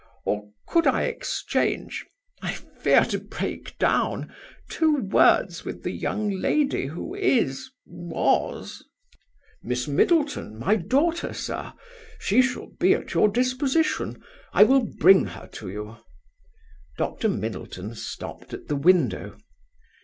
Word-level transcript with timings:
Or 0.25 0.49
could 0.67 0.87
I 0.87 1.03
exchange 1.03 2.07
I 2.41 2.53
fear 2.55 3.05
to 3.05 3.19
break 3.19 3.77
down 3.77 4.33
two 4.67 4.95
words 4.95 5.63
with 5.63 5.83
the 5.83 5.91
young 5.91 6.31
lady 6.31 6.87
who 6.87 7.13
is, 7.13 7.69
was..." 7.85 8.83
"Miss 9.61 9.87
Middleton, 9.87 10.57
my 10.57 10.75
daughter, 10.75 11.33
sir? 11.33 11.73
She 12.17 12.41
shall 12.41 12.69
be 12.79 12.95
at 12.95 13.13
your 13.13 13.27
disposition; 13.29 14.23
I 14.53 14.63
will 14.63 14.85
bring 14.99 15.25
her 15.25 15.45
to 15.53 15.69
you." 15.69 15.97
Dr. 16.97 17.29
Middleton 17.29 17.93
stopped 17.93 18.55
at 18.55 18.69
the 18.69 18.75
window. 18.77 19.37